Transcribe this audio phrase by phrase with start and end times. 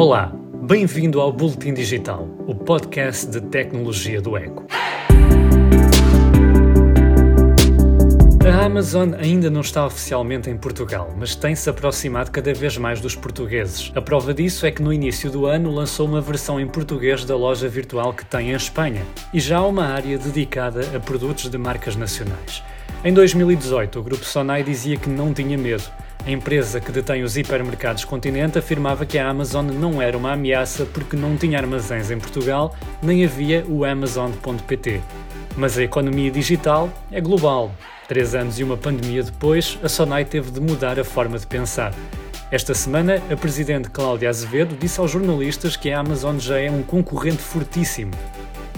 [0.00, 4.64] Olá, bem-vindo ao Boletim Digital, o podcast de tecnologia do Eco.
[8.50, 13.14] A Amazon ainda não está oficialmente em Portugal, mas tem-se aproximado cada vez mais dos
[13.14, 13.92] portugueses.
[13.94, 17.36] A prova disso é que no início do ano lançou uma versão em português da
[17.36, 19.02] loja virtual que tem em Espanha
[19.34, 22.62] e já há uma área dedicada a produtos de marcas nacionais.
[23.04, 25.84] Em 2018, o grupo Sonai dizia que não tinha medo.
[26.26, 30.84] A empresa que detém os hipermercados Continente afirmava que a Amazon não era uma ameaça
[30.84, 35.00] porque não tinha armazéns em Portugal, nem havia o Amazon.pt.
[35.56, 37.74] Mas a economia digital é global.
[38.06, 41.94] Três anos e uma pandemia depois, a Sonai teve de mudar a forma de pensar.
[42.50, 46.82] Esta semana, a presidente Cláudia Azevedo disse aos jornalistas que a Amazon já é um
[46.82, 48.12] concorrente fortíssimo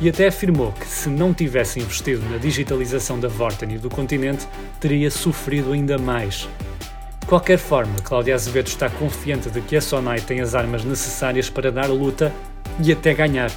[0.00, 4.46] e até afirmou que se não tivesse investido na digitalização da Vorten e do continente,
[4.80, 6.48] teria sofrido ainda mais.
[7.28, 11.70] Qualquer forma, Cláudia Azevedo está confiante de que a Sonai tem as armas necessárias para
[11.70, 12.32] dar luta
[12.82, 13.50] e até ganhar.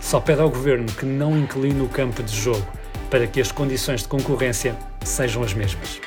[0.00, 2.64] Só pede ao governo que não incline o campo de jogo
[3.10, 6.00] para que as condições de concorrência sejam as mesmas.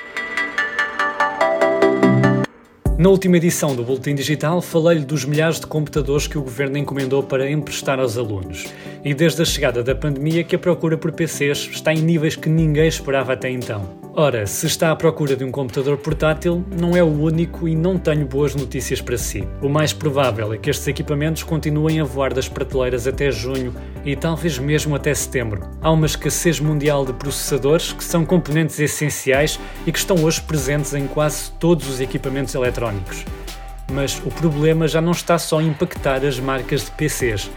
[2.98, 7.22] Na última edição do Boletim Digital, falei-lhe dos milhares de computadores que o governo encomendou
[7.22, 8.68] para emprestar aos alunos.
[9.04, 12.48] E desde a chegada da pandemia que a procura por PCs está em níveis que
[12.48, 14.05] ninguém esperava até então.
[14.18, 17.98] Ora, se está à procura de um computador portátil, não é o único e não
[17.98, 19.46] tenho boas notícias para si.
[19.62, 24.16] O mais provável é que estes equipamentos continuem a voar das prateleiras até junho e
[24.16, 25.70] talvez mesmo até setembro.
[25.82, 30.94] Há uma escassez mundial de processadores que são componentes essenciais e que estão hoje presentes
[30.94, 33.26] em quase todos os equipamentos eletrónicos.
[33.92, 37.50] Mas o problema já não está só a impactar as marcas de PCs.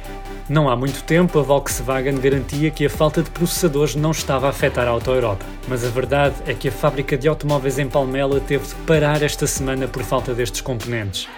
[0.49, 4.51] Não há muito tempo, a Volkswagen garantia que a falta de processadores não estava a
[4.51, 5.45] afetar a Auto Europa.
[5.69, 9.47] Mas a verdade é que a fábrica de automóveis em Palmela teve de parar esta
[9.47, 11.29] semana por falta destes componentes.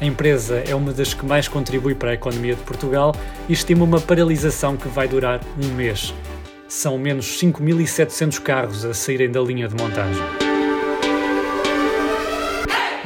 [0.00, 3.14] A empresa é uma das que mais contribui para a economia de Portugal
[3.48, 6.14] e estima uma paralisação que vai durar um mês.
[6.68, 10.47] São menos 5.700 carros a saírem da linha de montagem.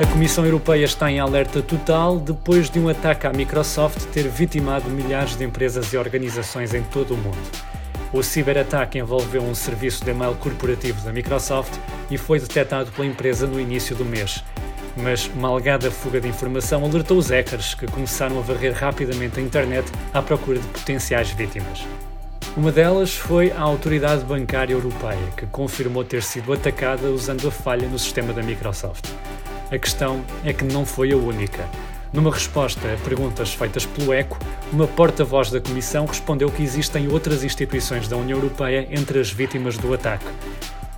[0.02, 4.90] A Comissão Europeia está em alerta total depois de um ataque à Microsoft ter vitimado
[4.90, 7.38] milhares de empresas e organizações em todo o mundo.
[8.12, 11.72] O ciberataque envolveu um serviço de e-mail corporativo da Microsoft
[12.10, 14.42] e foi detectado pela empresa no início do mês.
[14.96, 19.42] Mas uma alegada fuga de informação alertou os hackers, que começaram a varrer rapidamente a
[19.42, 21.86] internet à procura de potenciais vítimas.
[22.56, 27.86] Uma delas foi a Autoridade Bancária Europeia, que confirmou ter sido atacada usando a falha
[27.86, 29.06] no sistema da Microsoft.
[29.72, 31.66] A questão é que não foi a única.
[32.12, 34.38] Numa resposta a perguntas feitas pelo ECO,
[34.70, 39.78] uma porta-voz da Comissão respondeu que existem outras instituições da União Europeia entre as vítimas
[39.78, 40.26] do ataque.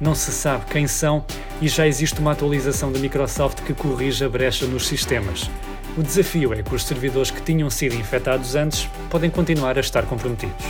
[0.00, 1.24] Não se sabe quem são
[1.62, 5.48] e já existe uma atualização da Microsoft que corrige a brecha nos sistemas.
[5.96, 10.02] O desafio é que os servidores que tinham sido infectados antes podem continuar a estar
[10.02, 10.66] comprometidos.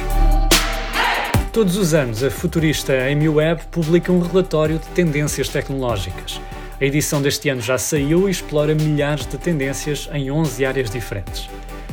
[1.51, 6.39] Todos os anos, a futurista Amy Webb publica um relatório de tendências tecnológicas.
[6.85, 11.49] A edição deste ano já saiu e explora milhares de tendências em 11 áreas diferentes.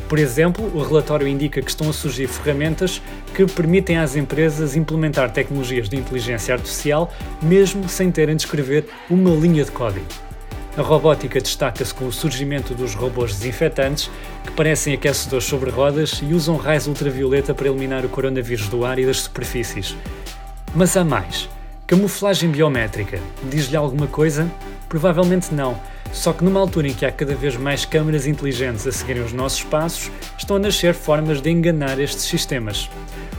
[0.10, 3.02] Por exemplo, o relatório indica que estão a surgir ferramentas
[3.34, 7.10] que permitem às empresas implementar tecnologias de inteligência artificial
[7.42, 10.06] mesmo sem terem de escrever uma linha de código.
[10.76, 14.12] A robótica destaca-se com o surgimento dos robôs desinfetantes,
[14.44, 19.00] que parecem aquecedores sobre rodas e usam raios ultravioleta para eliminar o coronavírus do ar
[19.00, 19.96] e das superfícies.
[20.76, 21.48] Mas há mais.
[21.88, 23.22] Camuflagem biométrica.
[23.50, 24.52] Diz-lhe alguma coisa?
[24.92, 25.80] Provavelmente não.
[26.12, 29.32] Só que numa altura em que há cada vez mais câmaras inteligentes a seguirem os
[29.32, 32.90] nossos passos, estão a nascer formas de enganar estes sistemas.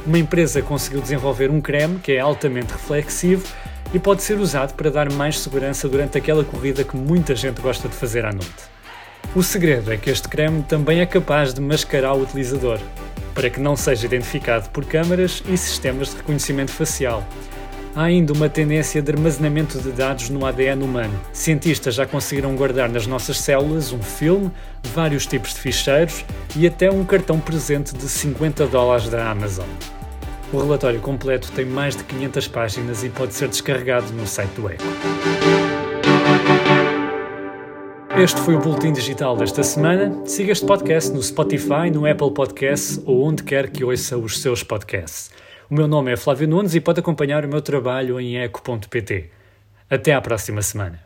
[0.06, 3.46] Uma empresa conseguiu desenvolver um creme que é altamente reflexivo
[3.92, 7.86] e pode ser usado para dar mais segurança durante aquela corrida que muita gente gosta
[7.86, 8.72] de fazer à noite.
[9.36, 12.78] O segredo é que este creme também é capaz de mascarar o utilizador,
[13.34, 17.22] para que não seja identificado por câmaras e sistemas de reconhecimento facial
[17.94, 21.18] há ainda uma tendência de armazenamento de dados no ADN humano.
[21.32, 24.50] Cientistas já conseguiram guardar nas nossas células um filme,
[24.94, 26.24] vários tipos de ficheiros
[26.56, 29.66] e até um cartão presente de 50 dólares da Amazon.
[30.52, 34.68] O relatório completo tem mais de 500 páginas e pode ser descarregado no site do
[34.68, 34.84] ECO.
[38.14, 40.26] Este foi o Boletim Digital desta semana.
[40.26, 44.62] Siga este podcast no Spotify, no Apple Podcasts ou onde quer que ouça os seus
[44.62, 45.30] podcasts.
[45.72, 49.30] O meu nome é Flávio Nunes e pode acompanhar o meu trabalho em eco.pt.
[49.88, 51.02] Até à próxima semana.